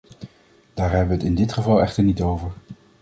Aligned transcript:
Daar 0.73 0.89
hebben 0.91 1.07
we 1.07 1.13
het 1.13 1.23
in 1.23 1.35
dit 1.35 1.53
geval 1.53 1.81
echter 1.81 2.03
niet 2.03 2.21
over. 2.21 2.51